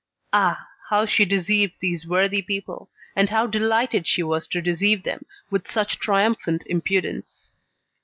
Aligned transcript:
Ah! 0.33 0.67
how 0.89 1.05
she 1.05 1.25
deceived 1.25 1.75
these 1.79 2.07
worthy 2.07 2.41
people, 2.41 2.89
and 3.15 3.29
how 3.29 3.45
delighted 3.45 4.07
she 4.07 4.23
was 4.23 4.47
to 4.47 4.59
deceive 4.59 5.03
them 5.03 5.23
with 5.51 5.69
such 5.69 5.99
triumphant 5.99 6.63
impudence. 6.65 7.51